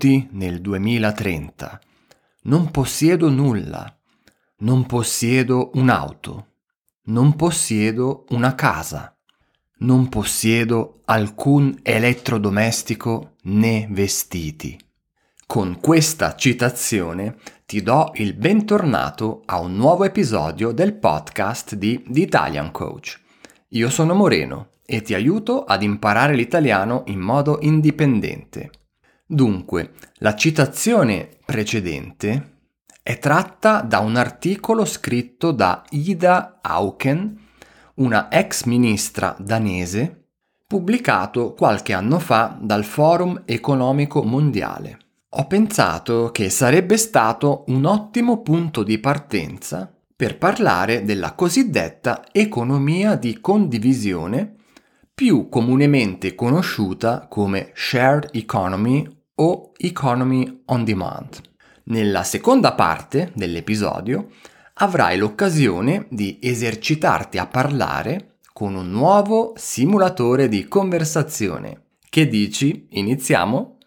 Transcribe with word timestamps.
Benvenuti 0.00 0.28
nel 0.32 0.62
2030. 0.62 1.78
Non 2.44 2.70
possiedo 2.70 3.28
nulla. 3.28 3.98
Non 4.60 4.86
possiedo 4.86 5.72
un'auto. 5.74 6.46
Non 7.04 7.36
possiedo 7.36 8.24
una 8.30 8.54
casa. 8.54 9.14
Non 9.80 10.08
possiedo 10.08 11.00
alcun 11.04 11.80
elettrodomestico 11.82 13.34
né 13.42 13.88
vestiti. 13.90 14.78
Con 15.46 15.80
questa 15.80 16.34
citazione 16.34 17.36
ti 17.66 17.82
do 17.82 18.12
il 18.14 18.32
bentornato 18.32 19.42
a 19.44 19.60
un 19.60 19.76
nuovo 19.76 20.04
episodio 20.04 20.72
del 20.72 20.94
podcast 20.94 21.74
di 21.74 22.02
The 22.08 22.20
Italian 22.20 22.70
Coach. 22.70 23.20
Io 23.68 23.90
sono 23.90 24.14
Moreno 24.14 24.70
e 24.86 25.02
ti 25.02 25.12
aiuto 25.12 25.64
ad 25.64 25.82
imparare 25.82 26.34
l'italiano 26.34 27.02
in 27.08 27.20
modo 27.20 27.58
indipendente. 27.60 28.70
Dunque, 29.32 29.92
la 30.14 30.34
citazione 30.34 31.28
precedente 31.44 32.56
è 33.00 33.16
tratta 33.20 33.80
da 33.80 34.00
un 34.00 34.16
articolo 34.16 34.84
scritto 34.84 35.52
da 35.52 35.84
Ida 35.90 36.58
Auken, 36.60 37.38
una 37.94 38.28
ex 38.28 38.64
ministra 38.64 39.36
danese, 39.38 40.30
pubblicato 40.66 41.54
qualche 41.54 41.92
anno 41.92 42.18
fa 42.18 42.58
dal 42.60 42.82
Forum 42.82 43.42
economico 43.44 44.24
mondiale. 44.24 44.98
Ho 45.28 45.46
pensato 45.46 46.32
che 46.32 46.50
sarebbe 46.50 46.96
stato 46.96 47.62
un 47.68 47.84
ottimo 47.84 48.42
punto 48.42 48.82
di 48.82 48.98
partenza 48.98 49.94
per 50.16 50.38
parlare 50.38 51.04
della 51.04 51.34
cosiddetta 51.34 52.24
economia 52.32 53.14
di 53.14 53.40
condivisione, 53.40 54.56
più 55.14 55.48
comunemente 55.48 56.34
conosciuta 56.34 57.28
come 57.28 57.70
shared 57.74 58.30
economy 58.32 59.18
o 59.40 59.72
Economy 59.76 60.62
on 60.66 60.84
Demand. 60.84 61.40
Nella 61.84 62.22
seconda 62.24 62.74
parte 62.74 63.32
dell'episodio 63.34 64.28
avrai 64.74 65.16
l'occasione 65.16 66.06
di 66.10 66.38
esercitarti 66.40 67.38
a 67.38 67.46
parlare 67.46 68.36
con 68.52 68.74
un 68.74 68.90
nuovo 68.90 69.54
simulatore 69.56 70.48
di 70.48 70.68
conversazione. 70.68 71.84
Che 72.08 72.28
dici? 72.28 72.86
Iniziamo? 72.90 73.78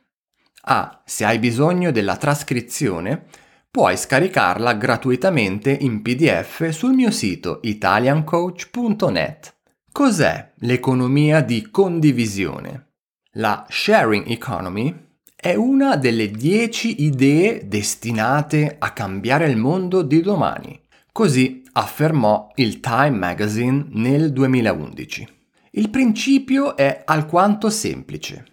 Ah, 0.66 1.02
se 1.06 1.26
hai 1.26 1.38
bisogno 1.38 1.92
della 1.92 2.18
trascrizione, 2.18 3.26
puoi 3.70 3.96
scaricarla 3.96 4.74
gratuitamente 4.74 5.72
in 5.72 6.02
PDF 6.02 6.70
sul 6.70 6.94
mio 6.94 7.12
sito 7.12 7.59
italiancoach.net. 7.62 9.56
Cos'è 9.92 10.54
l'economia 10.58 11.42
di 11.42 11.70
condivisione? 11.70 12.88
La 13.34 13.66
sharing 13.70 14.28
economy 14.30 15.12
è 15.44 15.56
una 15.56 15.98
delle 15.98 16.32
dieci 16.32 17.04
idee 17.04 17.68
destinate 17.68 18.78
a 18.80 18.94
cambiare 18.94 19.50
il 19.50 19.58
mondo 19.58 20.02
di 20.02 20.22
domani. 20.22 20.80
Così 21.12 21.64
affermò 21.74 22.50
il 22.56 22.80
Time 22.80 23.10
Magazine 23.10 23.88
nel 23.90 24.32
2011. 24.32 25.28
Il 25.72 25.90
principio 25.90 26.78
è 26.78 27.02
alquanto 27.04 27.70
semplice. 27.70 28.46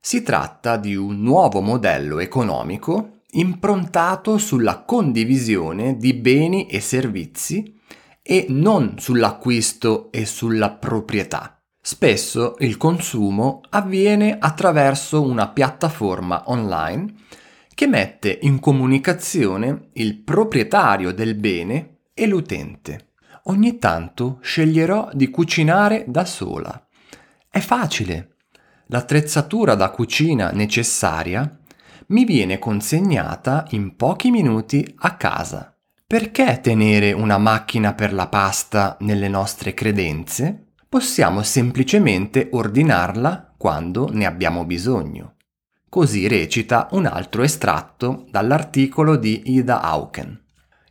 Si 0.00 0.22
tratta 0.22 0.78
di 0.78 0.96
un 0.96 1.20
nuovo 1.20 1.60
modello 1.60 2.18
economico 2.18 3.24
improntato 3.32 4.38
sulla 4.38 4.84
condivisione 4.84 5.98
di 5.98 6.14
beni 6.14 6.66
e 6.66 6.80
servizi 6.80 7.78
e 8.22 8.46
non 8.48 8.94
sull'acquisto 8.96 10.10
e 10.10 10.24
sulla 10.24 10.70
proprietà. 10.70 11.57
Spesso 11.90 12.56
il 12.58 12.76
consumo 12.76 13.62
avviene 13.70 14.36
attraverso 14.38 15.22
una 15.22 15.48
piattaforma 15.48 16.42
online 16.50 17.14
che 17.74 17.86
mette 17.86 18.40
in 18.42 18.60
comunicazione 18.60 19.88
il 19.94 20.18
proprietario 20.18 21.14
del 21.14 21.34
bene 21.34 22.00
e 22.12 22.26
l'utente. 22.26 23.12
Ogni 23.44 23.78
tanto 23.78 24.38
sceglierò 24.42 25.08
di 25.14 25.30
cucinare 25.30 26.04
da 26.06 26.26
sola. 26.26 26.86
È 27.48 27.58
facile. 27.58 28.34
L'attrezzatura 28.88 29.74
da 29.74 29.88
cucina 29.88 30.50
necessaria 30.50 31.58
mi 32.08 32.26
viene 32.26 32.58
consegnata 32.58 33.64
in 33.70 33.96
pochi 33.96 34.30
minuti 34.30 34.94
a 34.98 35.16
casa. 35.16 35.74
Perché 36.06 36.60
tenere 36.60 37.12
una 37.12 37.38
macchina 37.38 37.94
per 37.94 38.12
la 38.12 38.26
pasta 38.26 38.98
nelle 39.00 39.28
nostre 39.28 39.72
credenze? 39.72 40.64
Possiamo 40.88 41.42
semplicemente 41.42 42.48
ordinarla 42.50 43.54
quando 43.58 44.08
ne 44.10 44.24
abbiamo 44.24 44.64
bisogno. 44.64 45.34
Così 45.88 46.26
recita 46.26 46.88
un 46.92 47.06
altro 47.06 47.42
estratto 47.42 48.26
dall'articolo 48.30 49.16
di 49.16 49.42
Ida 49.52 49.82
Auken. 49.82 50.40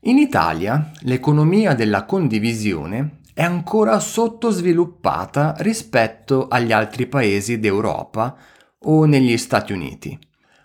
In 0.02 0.18
Italia 0.18 0.92
l'economia 1.02 1.74
della 1.74 2.06
condivisione 2.06 3.22
è 3.34 3.44
ancora 3.44 4.00
sottosviluppata 4.00 5.56
rispetto 5.60 6.48
agli 6.48 6.72
altri 6.72 7.08
paesi 7.08 7.60
d'Europa 7.60 8.36
o 8.80 9.06
negli 9.06 9.38
Stati 9.38 9.74
Uniti, 9.74 10.18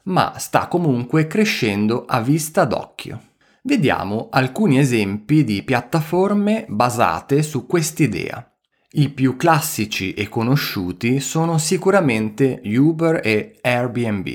ma 0.05 0.35
sta 0.39 0.69
comunque 0.69 1.27
crescendo 1.27 2.05
a 2.07 2.21
vista 2.21 2.65
d'occhio. 2.65 3.21
Vediamo 3.63 4.29
alcuni 4.31 4.79
esempi 4.79 5.45
di 5.45 5.63
piattaforme 5.63 6.67
basate 6.69 7.43
su 7.43 7.67
quest'idea. 7.67 8.52
I 8.95 9.09
più 9.09 9.37
classici 9.39 10.13
e 10.13 10.29
conosciuti 10.29 11.19
sono 11.19 11.57
sicuramente 11.57 12.61
Uber 12.63 13.23
e 13.25 13.57
Airbnb. 13.63 14.29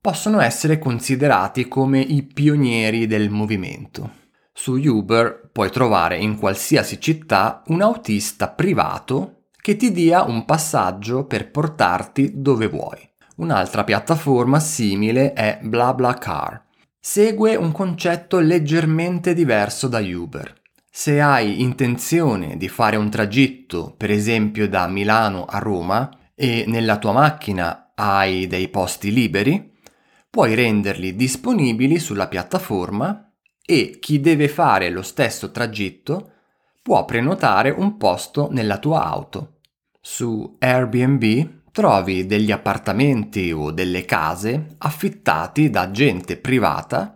Possono 0.00 0.40
essere 0.40 0.80
considerati 0.80 1.68
come 1.68 2.00
i 2.00 2.24
pionieri 2.24 3.06
del 3.06 3.30
movimento. 3.30 4.10
Su 4.52 4.74
Uber 4.74 5.48
puoi 5.52 5.70
trovare 5.70 6.16
in 6.16 6.38
qualsiasi 6.38 7.00
città 7.00 7.62
un 7.68 7.82
autista 7.82 8.48
privato 8.48 9.44
che 9.60 9.76
ti 9.76 9.92
dia 9.92 10.24
un 10.24 10.44
passaggio 10.44 11.24
per 11.26 11.52
portarti 11.52 12.32
dove 12.34 12.66
vuoi. 12.66 12.98
Un'altra 13.36 13.84
piattaforma 13.84 14.58
simile 14.58 15.34
è 15.34 15.60
BlaBlaCar. 15.62 16.64
Segue 16.98 17.54
un 17.54 17.70
concetto 17.70 18.40
leggermente 18.40 19.34
diverso 19.34 19.86
da 19.86 20.00
Uber. 20.00 20.59
Se 20.92 21.20
hai 21.20 21.62
intenzione 21.62 22.56
di 22.56 22.68
fare 22.68 22.96
un 22.96 23.08
tragitto, 23.10 23.94
per 23.96 24.10
esempio 24.10 24.68
da 24.68 24.88
Milano 24.88 25.44
a 25.44 25.58
Roma, 25.58 26.10
e 26.34 26.64
nella 26.66 26.98
tua 26.98 27.12
macchina 27.12 27.92
hai 27.94 28.48
dei 28.48 28.68
posti 28.68 29.12
liberi, 29.12 29.72
puoi 30.28 30.54
renderli 30.54 31.14
disponibili 31.14 32.00
sulla 32.00 32.26
piattaforma 32.26 33.32
e 33.64 33.98
chi 34.00 34.20
deve 34.20 34.48
fare 34.48 34.90
lo 34.90 35.02
stesso 35.02 35.52
tragitto 35.52 36.32
può 36.82 37.04
prenotare 37.04 37.70
un 37.70 37.96
posto 37.96 38.48
nella 38.50 38.78
tua 38.78 39.04
auto. 39.04 39.60
Su 40.00 40.56
Airbnb 40.58 41.70
trovi 41.70 42.26
degli 42.26 42.50
appartamenti 42.50 43.52
o 43.52 43.70
delle 43.70 44.04
case 44.04 44.74
affittati 44.78 45.70
da 45.70 45.92
gente 45.92 46.36
privata 46.36 47.14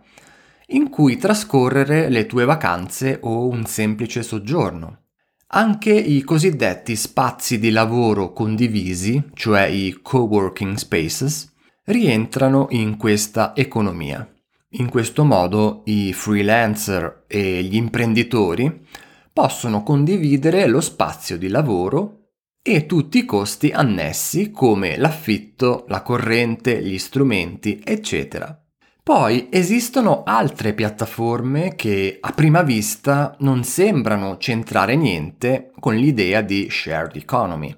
in 0.75 0.89
cui 0.89 1.17
trascorrere 1.17 2.09
le 2.09 2.25
tue 2.25 2.43
vacanze 2.43 3.19
o 3.21 3.47
un 3.47 3.65
semplice 3.65 4.23
soggiorno. 4.23 5.03
Anche 5.47 5.93
i 5.93 6.21
cosiddetti 6.21 6.95
spazi 6.95 7.59
di 7.59 7.69
lavoro 7.69 8.33
condivisi, 8.33 9.23
cioè 9.33 9.63
i 9.65 9.99
co-working 10.01 10.75
spaces, 10.75 11.53
rientrano 11.85 12.67
in 12.71 12.97
questa 12.97 13.55
economia. 13.55 14.29
In 14.77 14.89
questo 14.89 15.23
modo 15.23 15.83
i 15.85 16.11
freelancer 16.11 17.23
e 17.27 17.63
gli 17.63 17.75
imprenditori 17.75 18.85
possono 19.31 19.81
condividere 19.83 20.67
lo 20.67 20.81
spazio 20.81 21.37
di 21.37 21.47
lavoro 21.47 22.31
e 22.61 22.85
tutti 22.85 23.19
i 23.19 23.25
costi 23.25 23.69
annessi 23.69 24.51
come 24.51 24.97
l'affitto, 24.97 25.85
la 25.87 26.01
corrente, 26.01 26.81
gli 26.81 26.97
strumenti, 26.97 27.79
eccetera. 27.81 28.59
Poi 29.05 29.49
esistono 29.51 30.23
altre 30.23 30.73
piattaforme 30.73 31.75
che 31.75 32.17
a 32.19 32.31
prima 32.31 32.63
vista 32.63 33.35
non 33.41 33.63
sembrano 33.63 34.39
centrare 34.39 34.95
niente 34.95 35.69
con 35.79 35.93
l'idea 35.93 36.41
di 36.41 36.69
shared 36.71 37.15
economy, 37.15 37.71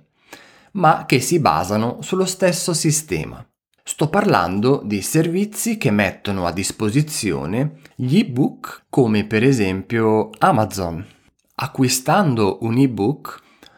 ma 0.71 1.03
che 1.06 1.19
si 1.19 1.41
basano 1.41 1.97
sullo 2.00 2.24
stesso 2.24 2.74
sistema. 2.74 3.45
Sto 3.83 4.07
parlando 4.07 4.81
di 4.85 5.01
servizi 5.01 5.75
che 5.75 5.91
mettono 5.91 6.45
a 6.45 6.53
disposizione 6.53 7.81
gli 7.94 8.19
ebook 8.19 8.85
come 8.89 9.25
per 9.25 9.44
esempio 9.44 10.29
Amazon. 10.38 11.06
Acquistando 11.56 12.59
un 12.62 12.77
ebook 12.77 13.38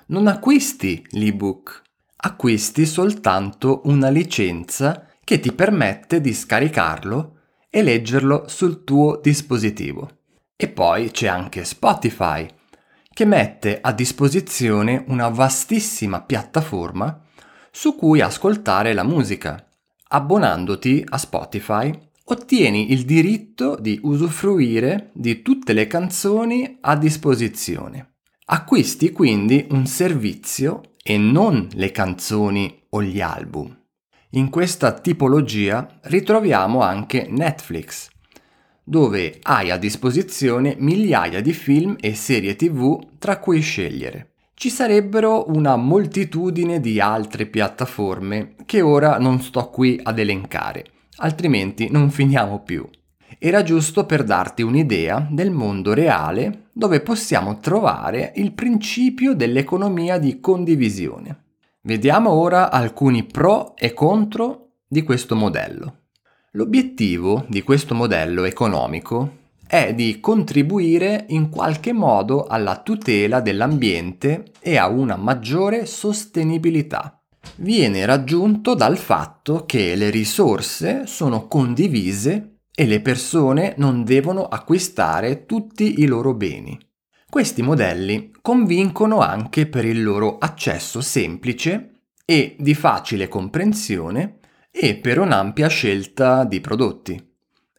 non 0.10 0.28
acquisti 0.28 1.04
l'ebook, 1.14 1.82
acquisti 2.16 2.86
soltanto 2.86 3.82
una 3.86 4.10
licenza 4.10 5.08
che 5.24 5.40
ti 5.40 5.52
permette 5.52 6.22
di 6.22 6.32
scaricarlo 6.32 7.38
e 7.70 7.84
leggerlo 7.84 8.46
sul 8.48 8.84
tuo 8.84 9.20
dispositivo. 9.22 10.18
E 10.56 10.68
poi 10.68 11.12
c'è 11.12 11.28
anche 11.28 11.64
Spotify, 11.64 12.48
che 13.14 13.26
mette 13.26 13.80
a 13.82 13.92
disposizione 13.92 15.04
una 15.08 15.30
vastissima 15.30 16.22
piattaforma 16.22 17.26
su 17.72 17.96
cui 17.96 18.22
ascoltare 18.22 18.94
la 18.94 19.04
musica, 19.04 19.64
Abbonandoti 20.12 21.06
a 21.08 21.20
Spotify 21.20 21.94
ottieni 22.24 22.92
il 22.92 23.06
diritto 23.06 23.78
di 23.80 24.00
usufruire 24.02 25.12
di 25.14 25.44
tutte 25.44 25.74
le 25.74 25.86
canzoni 25.86 26.80
a 26.82 26.96
disposizione. 26.96 28.16
Acquisti 28.46 29.12
quindi 29.12 29.68
un 29.70 29.86
servizio 29.86 30.96
e 31.04 31.20
non 31.20 31.68
le 31.74 31.92
canzoni 31.92 32.86
o 32.90 33.04
gli 33.04 33.22
album. 33.22 33.79
In 34.34 34.52
questa 34.52 34.94
tipologia 34.94 35.88
ritroviamo 36.02 36.84
anche 36.84 37.26
Netflix, 37.28 38.10
dove 38.84 39.40
hai 39.42 39.72
a 39.72 39.78
disposizione 39.78 40.76
migliaia 40.78 41.42
di 41.42 41.52
film 41.52 41.96
e 42.00 42.14
serie 42.14 42.56
tv 42.56 43.18
tra 43.18 43.40
cui 43.40 43.60
scegliere. 43.62 44.34
Ci 44.54 44.70
sarebbero 44.70 45.50
una 45.50 45.78
moltitudine 45.78 46.80
di 46.80 47.00
altre 47.00 47.48
piattaforme 47.48 48.54
che 48.68 48.82
ora 48.82 49.18
non 49.18 49.42
sto 49.42 49.68
qui 49.72 50.00
ad 50.04 50.20
elencare, 50.20 50.86
altrimenti 51.16 51.90
non 51.90 52.12
finiamo 52.14 52.60
più. 52.60 52.88
Era 53.40 53.64
giusto 53.64 54.06
per 54.06 54.24
darti 54.24 54.62
un'idea 54.62 55.28
del 55.28 55.50
mondo 55.50 55.96
reale 55.96 56.66
dove 56.72 57.02
possiamo 57.02 57.58
trovare 57.58 58.34
il 58.36 58.52
principio 58.52 59.34
dell'economia 59.34 60.20
di 60.20 60.40
condivisione. 60.40 61.46
Vediamo 61.90 62.30
ora 62.30 62.70
alcuni 62.70 63.24
pro 63.24 63.76
e 63.76 63.96
contro 63.96 64.74
di 64.88 65.02
questo 65.02 65.36
modello. 65.36 66.02
L'obiettivo 66.52 67.46
di 67.48 67.64
questo 67.64 67.96
modello 67.96 68.44
economico 68.44 69.38
è 69.66 69.96
di 69.96 70.20
contribuire 70.20 71.26
in 71.30 71.50
qualche 71.50 71.92
modo 71.92 72.46
alla 72.46 72.78
tutela 72.84 73.42
dell'ambiente 73.42 74.52
e 74.60 74.78
a 74.78 74.88
una 74.88 75.16
maggiore 75.16 75.88
sostenibilità. 75.88 77.24
Viene 77.56 78.06
raggiunto 78.06 78.76
dal 78.76 79.00
fatto 79.00 79.66
che 79.66 79.96
le 79.96 80.12
risorse 80.12 81.08
sono 81.08 81.48
condivise 81.48 82.58
e 82.72 82.86
le 82.86 83.02
persone 83.02 83.74
non 83.78 84.04
devono 84.04 84.46
acquistare 84.46 85.48
tutti 85.48 86.02
i 86.02 86.06
loro 86.06 86.36
beni. 86.36 86.78
Questi 87.30 87.62
modelli 87.62 88.32
convincono 88.42 89.20
anche 89.20 89.68
per 89.68 89.86
il 89.86 90.02
loro 90.02 90.40
accesso 90.40 91.00
semplice 91.00 92.00
e 92.26 92.56
di 92.58 92.74
facile 92.74 93.28
comprensione 93.28 94.40
e 94.72 94.96
per 94.96 95.20
un'ampia 95.20 95.68
scelta 95.68 96.44
di 96.44 96.60
prodotti. 96.60 97.24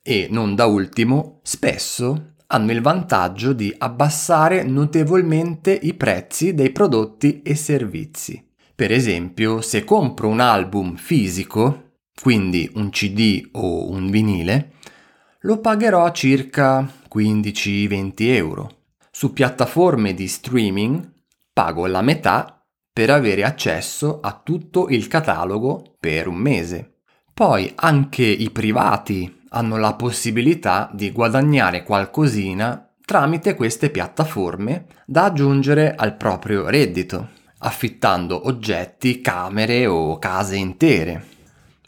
E, 0.01 0.29
non 0.31 0.55
da 0.55 0.67
ultimo, 0.67 1.41
spesso 1.43 2.35
hanno 2.47 2.71
il 2.71 2.81
vantaggio 2.81 3.53
di 3.53 3.75
abbassare 3.77 4.63
notevolmente 4.63 5.73
i 5.73 5.95
prezzi 5.95 6.55
dei 6.55 6.71
prodotti 6.71 7.43
e 7.43 7.57
servizi. 7.57 8.53
Per 8.73 8.93
esempio, 8.93 9.61
se 9.63 9.83
compro 9.83 10.29
un 10.29 10.39
album 10.39 10.95
fisico, 10.95 11.97
quindi 12.23 12.71
un 12.75 12.91
CD 12.91 13.49
o 13.53 13.91
un 13.91 14.11
vinile, 14.11 14.75
lo 15.41 15.59
pagherò 15.59 16.09
circa 16.13 16.89
15-20 17.13 18.13
euro. 18.19 18.75
Su 19.21 19.35
piattaforme 19.35 20.15
di 20.15 20.27
streaming 20.27 21.13
pago 21.53 21.85
la 21.85 22.01
metà 22.01 22.65
per 22.91 23.11
avere 23.11 23.45
accesso 23.45 24.21
a 24.23 24.41
tutto 24.43 24.89
il 24.89 25.09
catalogo 25.09 25.97
per 26.01 26.27
un 26.27 26.37
mese. 26.37 27.01
Poi 27.35 27.71
anche 27.75 28.23
i 28.23 28.49
privati 28.49 29.43
hanno 29.51 29.77
la 29.77 29.93
possibilità 29.93 30.89
di 30.95 31.13
guadagnare 31.13 31.83
qualcosina 31.83 32.95
tramite 33.05 33.55
queste 33.57 33.91
piattaforme 33.91 34.87
da 35.05 35.25
aggiungere 35.25 35.95
al 35.95 36.17
proprio 36.17 36.71
reddito, 36.71 37.29
affittando 37.59 38.47
oggetti, 38.47 39.21
camere 39.21 39.85
o 39.85 40.19
case 40.19 40.57
intere. 40.57 41.27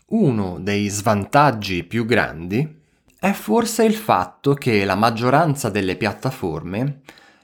Uno 0.08 0.58
dei 0.60 0.86
svantaggi 0.88 1.82
più 1.84 2.04
grandi 2.04 2.80
è 3.18 3.32
forse 3.32 3.84
il 3.84 3.94
fatto 3.94 4.52
che 4.52 4.84
la 4.84 4.96
maggioranza 4.96 5.70
delle 5.70 5.96
piattaforme 5.96 7.00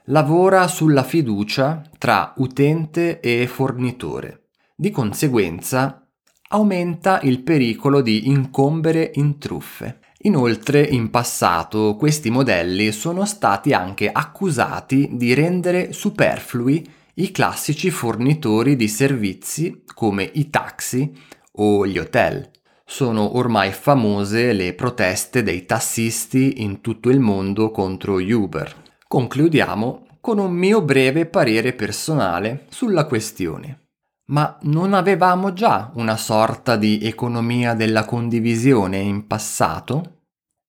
lavora 0.09 0.67
sulla 0.67 1.03
fiducia 1.03 1.83
tra 1.97 2.33
utente 2.37 3.19
e 3.19 3.47
fornitore. 3.47 4.47
Di 4.75 4.91
conseguenza 4.91 6.07
aumenta 6.49 7.19
il 7.23 7.41
pericolo 7.43 8.01
di 8.01 8.27
incombere 8.27 9.11
in 9.15 9.37
truffe. 9.37 9.99
Inoltre, 10.23 10.81
in 10.81 11.11
passato 11.11 11.95
questi 11.95 12.29
modelli 12.29 12.91
sono 12.91 13.25
stati 13.25 13.71
anche 13.71 14.11
accusati 14.11 15.09
di 15.13 15.33
rendere 15.33 15.93
superflui 15.93 16.87
i 17.15 17.31
classici 17.31 17.91
fornitori 17.91 18.75
di 18.75 18.87
servizi 18.87 19.83
come 19.93 20.29
i 20.33 20.49
taxi 20.49 21.13
o 21.53 21.85
gli 21.85 21.97
hotel. 21.99 22.49
Sono 22.83 23.37
ormai 23.37 23.71
famose 23.71 24.53
le 24.53 24.73
proteste 24.73 25.43
dei 25.43 25.65
tassisti 25.65 26.63
in 26.63 26.81
tutto 26.81 27.09
il 27.09 27.19
mondo 27.19 27.69
contro 27.69 28.15
Uber. 28.15 28.87
Concludiamo 29.11 30.05
con 30.21 30.37
un 30.37 30.51
mio 30.51 30.83
breve 30.83 31.25
parere 31.25 31.73
personale 31.73 32.67
sulla 32.69 33.05
questione. 33.05 33.87
Ma 34.25 34.55
non 34.61 34.93
avevamo 34.93 35.51
già 35.51 35.89
una 35.95 36.15
sorta 36.15 36.75
di 36.75 36.99
economia 37.01 37.73
della 37.73 38.05
condivisione 38.05 38.99
in 38.99 39.25
passato? 39.25 40.17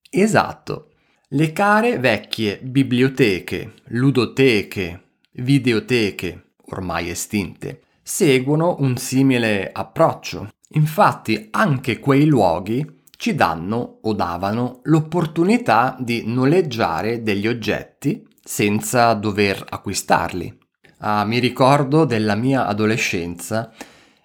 Esatto. 0.09 0.93
Le 1.29 1.53
care 1.53 1.99
vecchie 1.99 2.61
biblioteche, 2.63 3.75
ludoteche, 3.89 5.03
videoteche, 5.33 6.53
ormai 6.71 7.11
estinte, 7.11 7.83
seguono 8.03 8.77
un 8.79 8.97
simile 8.97 9.71
approccio. 9.71 10.49
Infatti 10.71 11.49
anche 11.51 11.99
quei 11.99 12.25
luoghi 12.25 13.03
ci 13.19 13.35
danno 13.35 13.99
o 14.01 14.15
davano 14.15 14.81
l'opportunità 14.85 15.95
di 16.01 16.23
noleggiare 16.25 17.23
degli 17.23 17.47
oggetti 17.47 18.29
senza 18.43 19.13
dover 19.15 19.65
acquistarli. 19.69 20.59
Ah, 20.99 21.25
mi 21.25 21.39
ricordo 21.39 22.05
della 22.05 22.35
mia 22.35 22.67
adolescenza 22.67 23.73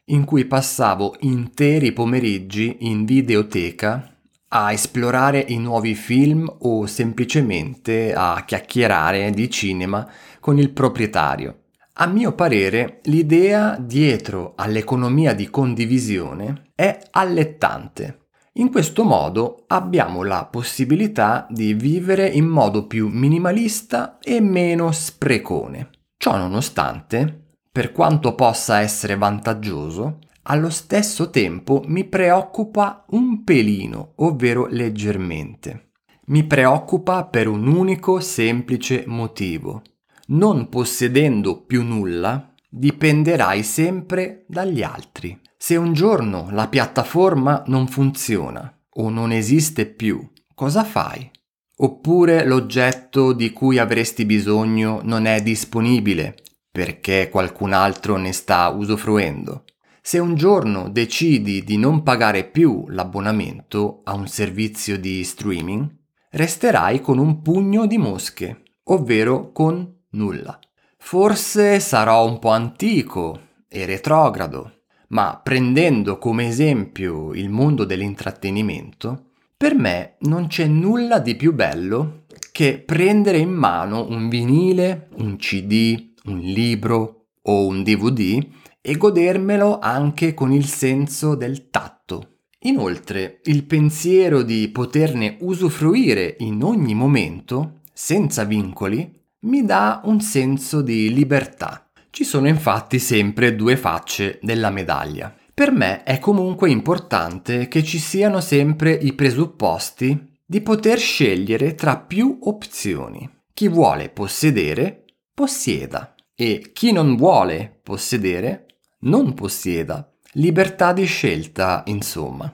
in 0.06 0.25
cui 0.25 0.45
passavo 0.45 1.15
interi 1.21 1.94
pomeriggi 1.94 2.77
in 2.81 3.06
videoteca 3.06 4.15
a 4.50 4.71
esplorare 4.71 5.44
i 5.47 5.57
nuovi 5.57 5.95
film 5.95 6.53
o 6.59 6.85
semplicemente 6.85 8.13
a 8.13 8.44
chiacchierare 8.45 9.31
di 9.31 9.49
cinema 9.49 10.07
con 10.40 10.59
il 10.59 10.71
proprietario. 10.71 11.61
A 11.97 12.07
mio 12.07 12.33
parere, 12.33 12.99
l'idea 13.04 13.78
dietro 13.80 14.54
all'economia 14.56 15.33
di 15.33 15.49
condivisione 15.49 16.71
è 16.75 16.99
allettante. 17.11 18.24
In 18.57 18.71
questo 18.71 19.04
modo 19.04 19.66
abbiamo 19.68 20.24
la 20.24 20.45
possibilità 20.45 21.45
di 21.50 21.74
vivere 21.74 22.26
in 22.26 22.45
modo 22.45 22.88
più 22.88 23.09
minimalista 23.09 24.18
e 24.21 24.40
meno 24.40 24.94
sprecone. 24.94 25.90
Ciò 26.16 26.38
nonostante, 26.38 27.47
per 27.69 27.92
quanto 27.92 28.33
possa 28.33 28.80
essere 28.80 29.18
vantaggioso, 29.18 30.19
allo 30.44 30.69
stesso 30.69 31.30
tempo 31.31 31.83
mi 31.88 32.06
preoccupa 32.06 33.04
un 33.09 33.44
pelino, 33.44 34.14
ovvero 34.18 34.68
leggermente. 34.68 35.90
Mi 36.28 36.45
preoccupa 36.45 37.26
per 37.26 37.50
un 37.50 37.68
unico 37.68 38.21
semplice 38.21 39.04
motivo. 39.06 39.81
Non 40.28 40.69
possedendo 40.69 41.62
più 41.66 41.83
nulla, 41.83 42.54
dipenderai 42.77 43.63
sempre 43.63 44.44
dagli 44.47 44.83
altri. 44.83 45.39
Se 45.57 45.77
un 45.77 45.94
giorno 45.94 46.49
la 46.51 46.67
piattaforma 46.67 47.63
non 47.67 47.87
funziona 47.87 48.71
o 48.97 49.09
non 49.09 49.31
esiste 49.31 49.85
più, 49.85 50.29
cosa 50.53 50.83
fai? 50.83 51.31
Oppure 51.77 52.45
l'oggetto 52.45 53.31
di 53.31 53.51
cui 53.51 53.77
avresti 53.77 54.25
bisogno 54.25 54.99
non 55.03 55.25
è 55.25 55.41
disponibile 55.41 56.35
perché 56.69 57.29
qualcun 57.29 57.71
altro 57.71 58.17
ne 58.17 58.33
sta 58.33 58.67
usufruendo. 58.67 59.63
Se 60.01 60.19
un 60.19 60.35
giorno 60.35 60.89
decidi 60.89 61.63
di 61.63 61.77
non 61.77 62.03
pagare 62.03 62.44
più 62.44 62.85
l'abbonamento 62.89 64.01
a 64.03 64.13
un 64.13 64.27
servizio 64.27 64.99
di 64.99 65.23
streaming, 65.23 65.89
resterai 66.31 66.99
con 66.99 67.17
un 67.17 67.41
pugno 67.41 67.87
di 67.87 67.97
mosche, 67.97 68.63
ovvero 68.83 69.53
con 69.53 70.03
nulla. 70.11 70.59
Forse 71.07 71.80
sarò 71.81 72.28
un 72.28 72.40
po' 72.40 72.50
antico 72.50 73.40
e 73.68 73.85
retrogrado, 73.85 74.85
ma 75.09 75.40
prendendo 75.42 76.18
come 76.18 76.47
esempio 76.47 77.31
il 77.35 77.47
mondo 77.50 77.85
dell'intrattenimento, 77.85 79.33
per 79.56 79.76
me 79.76 80.16
non 80.21 80.47
c'è 80.47 80.66
nulla 80.66 81.19
di 81.19 81.35
più 81.35 81.54
bello 81.54 82.24
che 82.52 82.80
prendere 82.83 83.38
in 83.38 83.52
mano 83.52 84.07
un 84.09 84.30
vinile, 84.30 85.09
un 85.18 85.38
CD, 85.38 86.14
un 86.24 86.40
libro 86.40 87.28
o 87.44 87.68
un 87.68 87.83
DVD 87.83 88.44
e 88.81 88.97
godermelo 88.97 89.78
anche 89.78 90.33
con 90.33 90.52
il 90.52 90.66
senso 90.66 91.35
del 91.35 91.69
tatto. 91.69 92.40
Inoltre, 92.62 93.42
il 93.44 93.64
pensiero 93.66 94.42
di 94.42 94.69
poterne 94.69 95.38
usufruire 95.42 96.35
in 96.40 96.64
ogni 96.64 96.95
momento, 96.95 97.81
senza 97.94 98.44
vincoli, 98.44 99.24
mi 99.45 99.66
dà 99.66 100.02
un 100.04 100.21
senso 100.21 100.81
di 100.81 101.14
libertà 101.14 101.85
ci 102.16 102.23
sono 102.23 102.47
infatti 102.47 102.97
sempre 102.97 103.57
due 103.57 103.75
facce 103.75 104.40
della 104.42 104.69
medaglia. 104.69 105.35
Per 105.54 105.73
me 105.73 106.04
è 106.04 106.18
comunque 106.18 106.69
importante 106.69 107.68
che 107.68 107.83
ci 107.83 107.99
siano 107.99 108.40
sempre 108.40 108.94
i 108.94 109.11
presupposti 109.11 110.37
di 110.45 110.61
poter 110.61 110.97
scegliere 110.97 111.75
tra 111.75 111.97
più 111.97 112.40
opzioni. 112.44 113.30
Chi 113.54 113.68
vuole 113.68 114.07
possedere, 114.07 115.04
possieda 115.33 116.16
e 116.33 116.71
chi 116.71 116.94
non 116.94 117.18
vuole 117.18 117.81
possedere, 117.83 118.78
non 118.99 119.33
possieda. 119.33 120.09
Libertà 120.35 120.94
di 120.94 121.04
scelta, 121.04 121.83
insomma. 121.87 122.49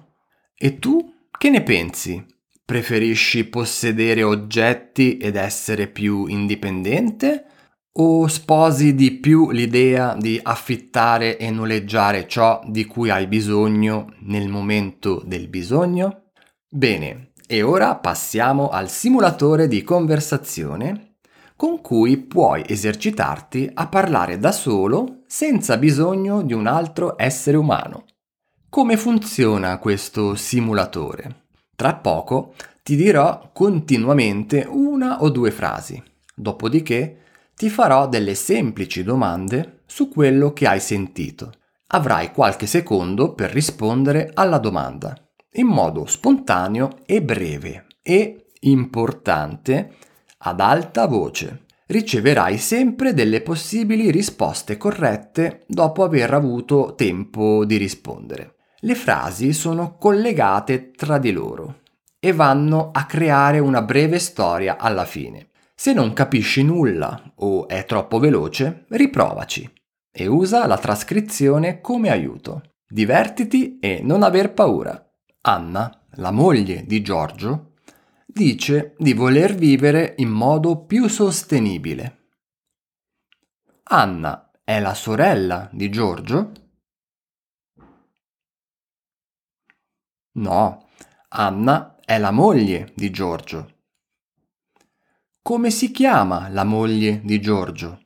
E 0.56 0.80
tu 0.80 1.14
che 1.38 1.52
ne 1.52 1.62
pensi? 1.62 2.26
Preferisci 2.66 3.46
possedere 3.46 4.24
oggetti 4.24 5.18
ed 5.18 5.36
essere 5.36 5.88
più 5.88 6.26
indipendente? 6.28 7.46
O 7.94 8.28
sposi 8.28 8.96
di 8.96 9.12
più 9.12 9.52
l'idea 9.52 10.16
di 10.18 10.40
affittare 10.42 11.38
e 11.38 11.52
noleggiare 11.52 12.28
ciò 12.28 12.62
di 12.66 12.86
cui 12.86 13.10
hai 13.10 13.28
bisogno 13.28 14.14
nel 14.22 14.48
momento 14.48 15.22
del 15.26 15.50
bisogno? 15.50 16.32
Bene, 16.70 17.34
e 17.46 17.62
ora 17.64 17.96
passiamo 17.96 18.70
al 18.70 18.90
simulatore 18.90 19.68
di 19.68 19.84
conversazione 19.84 21.18
con 21.62 21.80
cui 21.80 22.18
puoi 22.18 22.64
esercitarti 22.66 23.70
a 23.72 23.88
parlare 23.88 24.40
da 24.40 24.52
solo 24.52 25.22
senza 25.28 25.78
bisogno 25.78 26.42
di 26.42 26.54
un 26.54 26.66
altro 26.66 27.14
essere 27.18 27.56
umano. 27.56 28.06
Come 28.68 28.98
funziona 28.98 29.78
questo 29.78 30.34
simulatore? 30.34 31.41
Tra 31.82 31.96
poco 31.96 32.54
ti 32.84 32.96
dirò 32.96 33.50
continuamente 33.52 34.68
una 34.70 35.24
o 35.24 35.32
due 35.32 35.50
frasi, 35.50 36.00
dopodiché 36.36 37.22
ti 37.56 37.70
farò 37.72 38.08
delle 38.08 38.36
semplici 38.36 39.02
domande 39.02 39.80
su 39.88 40.08
quello 40.08 40.54
che 40.54 40.68
hai 40.68 40.80
sentito. 40.80 41.52
Avrai 41.88 42.34
qualche 42.34 42.68
secondo 42.68 43.34
per 43.34 43.50
rispondere 43.50 44.30
alla 44.36 44.60
domanda, 44.60 45.18
in 45.54 45.66
modo 45.66 46.06
spontaneo 46.06 47.00
e 47.08 47.24
breve 47.24 47.88
e, 48.04 48.50
importante, 48.60 49.96
ad 50.38 50.60
alta 50.60 51.08
voce. 51.08 51.64
Riceverai 51.88 52.60
sempre 52.60 53.16
delle 53.16 53.42
possibili 53.42 54.12
risposte 54.12 54.78
corrette 54.78 55.64
dopo 55.66 56.04
aver 56.04 56.32
avuto 56.32 56.94
tempo 56.96 57.66
di 57.66 57.78
rispondere. 57.78 58.58
Le 58.84 58.96
frasi 58.96 59.54
sono 59.54 59.96
collegate 59.98 60.90
tra 60.90 61.20
di 61.20 61.32
loro 61.32 61.82
e 62.20 62.34
vanno 62.34 62.90
a 62.92 63.06
creare 63.06 63.60
una 63.60 63.84
breve 63.84 64.18
storia 64.18 64.78
alla 64.78 65.06
fine. 65.06 65.50
Se 65.76 65.94
non 65.94 66.14
capisci 66.14 66.64
nulla 66.64 67.34
o 67.36 67.68
è 67.68 67.86
troppo 67.86 68.18
veloce, 68.18 68.86
riprovaci 68.90 69.72
e 70.12 70.26
usa 70.26 70.66
la 70.66 70.80
trascrizione 70.80 71.80
come 71.80 72.10
aiuto. 72.10 72.74
Divertiti 72.88 73.78
e 73.80 74.02
non 74.04 74.24
aver 74.24 74.52
paura. 74.52 75.12
Anna, 75.42 76.04
la 76.16 76.32
moglie 76.32 76.84
di 76.86 77.04
Giorgio, 77.04 77.74
dice 78.26 78.96
di 78.98 79.14
voler 79.14 79.54
vivere 79.54 80.16
in 80.18 80.30
modo 80.30 80.86
più 80.86 81.08
sostenibile. 81.08 82.30
Anna 83.84 84.52
è 84.64 84.80
la 84.80 84.96
sorella 84.96 85.70
di 85.72 85.90
Giorgio? 85.92 86.52
No, 90.34 90.88
Anna 91.30 91.98
è 92.06 92.18
la 92.18 92.32
moglie 92.32 92.94
di 92.96 93.10
Giorgio. 93.10 93.80
Come 95.42 95.72
si 95.72 95.92
chiama 95.92 96.48
la 96.48 96.64
moglie 96.64 97.20
di 97.22 97.42
Giorgio? 97.42 98.02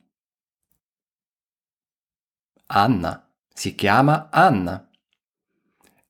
Anna. 2.66 3.20
Si 3.48 3.74
chiama 3.74 4.28
Anna. 4.30 4.90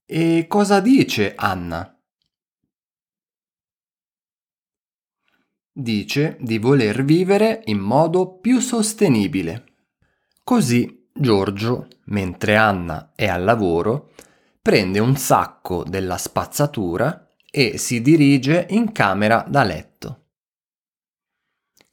E 0.07 0.47
cosa 0.49 0.81
dice 0.81 1.35
Anna? 1.35 1.97
Dice 5.71 6.39
di 6.41 6.59
voler 6.59 7.05
vivere 7.05 7.61
in 7.67 7.79
modo 7.79 8.39
più 8.39 8.61
sostenibile. 8.61 9.75
Così 10.43 11.09
Giorgio, 11.13 11.89
mentre 12.07 12.57
Anna 12.57 13.13
è 13.15 13.27
al 13.27 13.45
lavoro, 13.45 14.13
prende 14.67 14.99
un 14.99 15.15
sacco 15.15 15.85
della 15.85 16.19
spazzatura 16.19 17.37
e 17.49 17.79
si 17.79 18.03
dirige 18.03 18.67
in 18.71 18.91
camera 18.91 19.45
da 19.47 19.63
letto. 19.63 20.31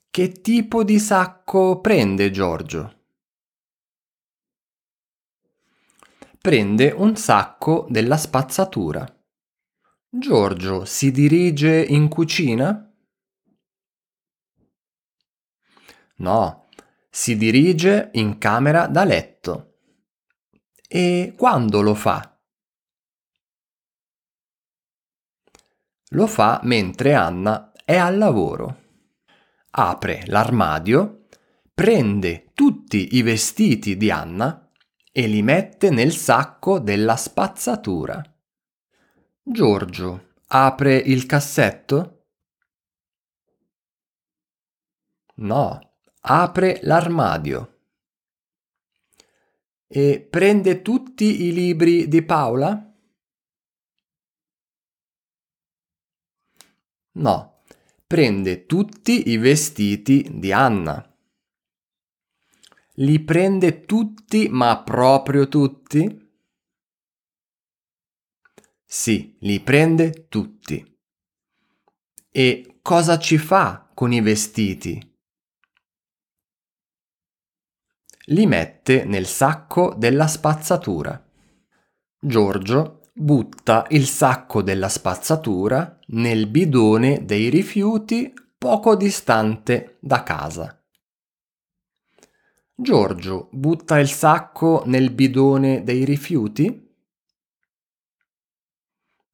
Che 0.09 0.31
tipo 0.41 0.83
di 0.83 0.97
sacco 0.97 1.81
prende 1.81 2.31
Giorgio? 2.31 3.01
Prende 6.41 6.89
un 6.89 7.15
sacco 7.15 7.85
della 7.91 8.17
spazzatura. 8.17 9.05
Giorgio 10.09 10.83
si 10.85 11.11
dirige 11.11 11.79
in 11.79 12.07
cucina? 12.07 12.91
No, 16.15 16.65
si 17.07 17.37
dirige 17.37 18.09
in 18.13 18.39
camera 18.39 18.87
da 18.87 19.03
letto. 19.03 19.75
E 20.87 21.35
quando 21.37 21.81
lo 21.83 21.93
fa? 21.93 22.32
Lo 26.13 26.27
fa 26.27 26.59
mentre 26.63 27.13
Anna 27.13 27.71
è 27.85 27.95
al 27.95 28.17
lavoro 28.17 28.81
apre 29.75 30.23
l'armadio, 30.27 31.25
prende 31.73 32.51
tutti 32.53 33.15
i 33.15 33.21
vestiti 33.21 33.97
di 33.97 34.11
Anna 34.11 34.69
e 35.11 35.27
li 35.27 35.41
mette 35.41 35.89
nel 35.89 36.11
sacco 36.11 36.79
della 36.79 37.15
spazzatura. 37.15 38.21
Giorgio 39.41 40.33
apre 40.47 40.95
il 40.95 41.25
cassetto? 41.25 42.25
No, 45.35 45.95
apre 46.21 46.79
l'armadio. 46.83 47.69
E 49.87 50.27
prende 50.29 50.81
tutti 50.81 51.45
i 51.45 51.53
libri 51.53 52.07
di 52.07 52.23
Paola? 52.23 52.92
No, 57.15 57.61
prende 58.07 58.65
tutti 58.65 59.29
i 59.29 59.37
vestiti 59.37 60.27
di 60.39 60.51
Anna. 60.51 61.07
Li 62.97 63.19
prende 63.23 63.85
tutti, 63.85 64.49
ma 64.49 64.81
proprio 64.81 65.47
tutti? 65.47 66.21
Sì, 68.83 69.35
li 69.41 69.59
prende 69.59 70.27
tutti. 70.27 70.97
E 72.29 72.79
cosa 72.81 73.19
ci 73.19 73.37
fa 73.37 73.89
con 73.93 74.11
i 74.11 74.21
vestiti? 74.21 75.17
Li 78.27 78.45
mette 78.47 79.05
nel 79.05 79.27
sacco 79.27 79.93
della 79.95 80.27
spazzatura. 80.27 81.23
Giorgio 82.19 83.02
butta 83.15 83.85
il 83.91 84.07
sacco 84.07 84.63
della 84.63 84.89
spazzatura 84.89 85.99
nel 86.07 86.47
bidone 86.47 87.25
dei 87.25 87.49
rifiuti 87.49 88.33
poco 88.57 88.95
distante 88.95 89.97
da 89.99 90.23
casa. 90.23 90.83
Giorgio 92.75 93.49
butta 93.51 93.99
il 93.99 94.09
sacco 94.09 94.81
nel 94.87 95.11
bidone 95.11 95.83
dei 95.83 96.05
rifiuti? 96.05 96.91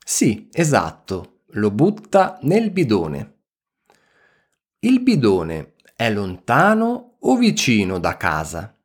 Sì, 0.05 0.49
esatto, 0.51 1.43
lo 1.51 1.71
butta 1.71 2.37
nel 2.41 2.71
bidone. 2.71 3.37
Il 4.79 5.01
bidone 5.01 5.75
è 5.95 6.11
lontano 6.11 7.15
o 7.19 7.37
vicino 7.37 7.97
da 7.97 8.17
casa? 8.17 8.75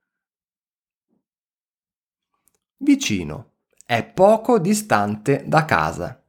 Vicino 2.77 3.54
è 3.87 4.03
poco 4.05 4.59
distante 4.59 5.45
da 5.47 5.65
casa. 5.67 6.23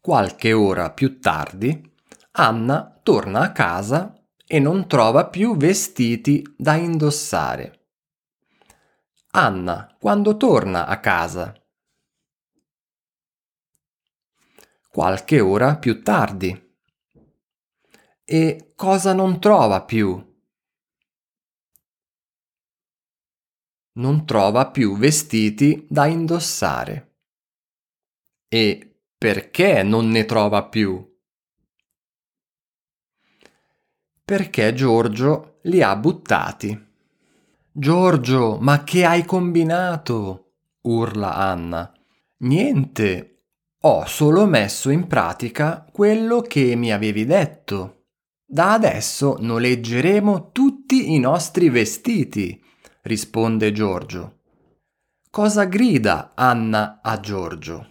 Qualche 0.00 0.52
ora 0.52 0.90
più 0.90 1.18
tardi, 1.18 1.88
Anna 2.32 3.00
torna 3.02 3.40
a 3.40 3.52
casa 3.52 4.14
e 4.46 4.58
non 4.58 4.86
trova 4.86 5.26
più 5.26 5.56
vestiti 5.56 6.44
da 6.56 6.74
indossare. 6.74 7.86
Anna, 9.32 9.96
quando 9.98 10.36
torna 10.36 10.86
a 10.86 11.00
casa? 11.00 11.54
Qualche 14.90 15.40
ora 15.40 15.76
più 15.76 16.02
tardi. 16.02 16.76
E 18.24 18.72
cosa 18.74 19.12
non 19.12 19.40
trova 19.40 19.82
più? 19.82 20.29
Non 24.00 24.24
trova 24.24 24.70
più 24.70 24.96
vestiti 24.96 25.86
da 25.88 26.06
indossare. 26.06 27.18
E 28.48 29.02
perché 29.16 29.82
non 29.82 30.08
ne 30.08 30.24
trova 30.24 30.64
più? 30.64 31.06
Perché 34.24 34.72
Giorgio 34.72 35.58
li 35.64 35.82
ha 35.82 35.94
buttati. 35.96 36.88
Giorgio, 37.70 38.58
ma 38.58 38.82
che 38.84 39.04
hai 39.04 39.24
combinato? 39.24 40.54
urla 40.82 41.34
Anna. 41.34 41.92
Niente, 42.38 43.42
ho 43.82 44.06
solo 44.06 44.46
messo 44.46 44.88
in 44.88 45.06
pratica 45.06 45.86
quello 45.92 46.40
che 46.40 46.74
mi 46.74 46.90
avevi 46.90 47.26
detto. 47.26 48.06
Da 48.46 48.72
adesso 48.72 49.36
noleggeremo 49.38 50.50
tutti 50.52 51.12
i 51.12 51.18
nostri 51.18 51.68
vestiti, 51.68 52.60
risponde 53.02 53.72
Giorgio. 53.72 54.38
Cosa 55.30 55.64
grida 55.64 56.32
Anna 56.34 57.00
a 57.02 57.18
Giorgio? 57.20 57.88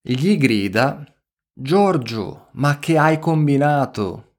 Gli 0.00 0.36
grida 0.36 1.04
Giorgio, 1.52 2.48
ma 2.52 2.78
che 2.78 2.98
hai 2.98 3.18
combinato? 3.18 4.36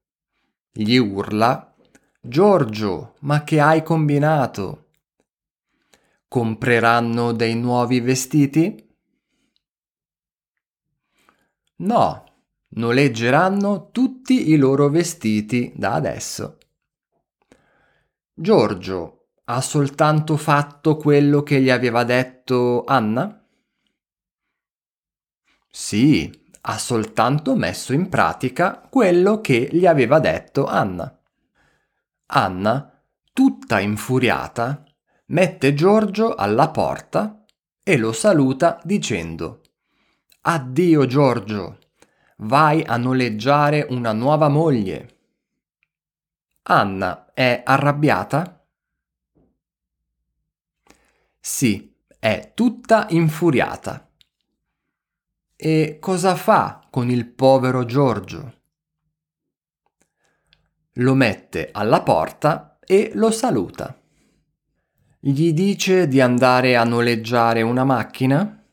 Gli 0.70 0.96
urla 0.96 1.74
Giorgio, 2.20 3.16
ma 3.20 3.42
che 3.42 3.60
hai 3.60 3.82
combinato? 3.82 4.90
Compreranno 6.28 7.32
dei 7.32 7.54
nuovi 7.54 8.00
vestiti? 8.00 8.84
No, 11.78 12.24
noleggeranno 12.68 13.90
tutti 13.90 14.50
i 14.50 14.56
loro 14.56 14.88
vestiti 14.88 15.72
da 15.74 15.94
adesso. 15.94 16.58
Giorgio 18.38 19.28
ha 19.44 19.62
soltanto 19.62 20.36
fatto 20.36 20.98
quello 20.98 21.42
che 21.42 21.58
gli 21.62 21.70
aveva 21.70 22.04
detto 22.04 22.84
Anna? 22.84 23.42
Sì, 25.70 26.30
ha 26.60 26.76
soltanto 26.76 27.56
messo 27.56 27.94
in 27.94 28.10
pratica 28.10 28.86
quello 28.90 29.40
che 29.40 29.70
gli 29.72 29.86
aveva 29.86 30.18
detto 30.18 30.66
Anna. 30.66 31.18
Anna, 32.26 33.02
tutta 33.32 33.80
infuriata, 33.80 34.84
mette 35.28 35.72
Giorgio 35.72 36.34
alla 36.34 36.68
porta 36.68 37.42
e 37.82 37.96
lo 37.96 38.12
saluta 38.12 38.78
dicendo 38.84 39.62
Addio 40.42 41.06
Giorgio, 41.06 41.78
vai 42.40 42.82
a 42.82 42.98
noleggiare 42.98 43.86
una 43.88 44.12
nuova 44.12 44.48
moglie. 44.48 45.20
Anna 46.64 47.25
è 47.36 47.60
arrabbiata? 47.66 48.66
Sì, 51.38 51.94
è 52.18 52.52
tutta 52.54 53.08
infuriata. 53.10 54.10
E 55.54 55.98
cosa 56.00 56.34
fa 56.34 56.86
con 56.90 57.10
il 57.10 57.26
povero 57.26 57.84
Giorgio? 57.84 58.60
Lo 60.92 61.12
mette 61.12 61.68
alla 61.72 62.00
porta 62.00 62.78
e 62.80 63.10
lo 63.12 63.30
saluta. 63.30 64.00
Gli 65.20 65.52
dice 65.52 66.08
di 66.08 66.22
andare 66.22 66.74
a 66.74 66.84
noleggiare 66.84 67.60
una 67.60 67.84
macchina? 67.84 68.64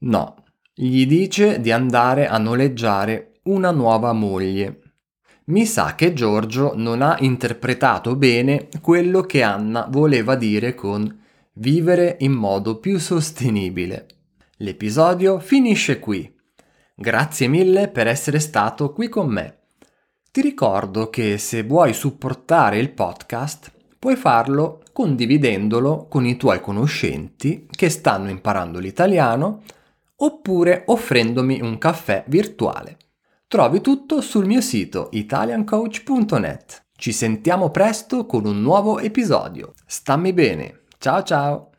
No, 0.00 0.44
gli 0.74 1.06
dice 1.06 1.62
di 1.62 1.72
andare 1.72 2.26
a 2.28 2.36
noleggiare 2.36 3.40
una 3.44 3.70
nuova 3.70 4.12
moglie. 4.12 4.81
Mi 5.44 5.66
sa 5.66 5.96
che 5.96 6.12
Giorgio 6.12 6.74
non 6.76 7.02
ha 7.02 7.16
interpretato 7.18 8.14
bene 8.14 8.68
quello 8.80 9.22
che 9.22 9.42
Anna 9.42 9.88
voleva 9.90 10.36
dire 10.36 10.74
con 10.76 11.20
vivere 11.54 12.16
in 12.20 12.30
modo 12.30 12.78
più 12.78 13.00
sostenibile. 13.00 14.06
L'episodio 14.58 15.40
finisce 15.40 15.98
qui. 15.98 16.32
Grazie 16.94 17.48
mille 17.48 17.88
per 17.88 18.06
essere 18.06 18.38
stato 18.38 18.92
qui 18.92 19.08
con 19.08 19.28
me. 19.28 19.58
Ti 20.30 20.40
ricordo 20.40 21.10
che 21.10 21.36
se 21.38 21.64
vuoi 21.64 21.92
supportare 21.92 22.78
il 22.78 22.90
podcast 22.90 23.72
puoi 23.98 24.14
farlo 24.14 24.82
condividendolo 24.92 26.06
con 26.08 26.24
i 26.24 26.36
tuoi 26.36 26.60
conoscenti 26.60 27.66
che 27.68 27.88
stanno 27.88 28.30
imparando 28.30 28.78
l'italiano 28.78 29.62
oppure 30.16 30.84
offrendomi 30.86 31.60
un 31.60 31.78
caffè 31.78 32.22
virtuale. 32.28 32.98
Trovi 33.52 33.82
tutto 33.82 34.22
sul 34.22 34.46
mio 34.46 34.62
sito 34.62 35.10
italiancoach.net. 35.12 36.86
Ci 36.96 37.12
sentiamo 37.12 37.68
presto 37.68 38.24
con 38.24 38.46
un 38.46 38.62
nuovo 38.62 38.98
episodio. 38.98 39.74
Stammi 39.84 40.32
bene. 40.32 40.84
Ciao 40.96 41.22
ciao! 41.22 41.71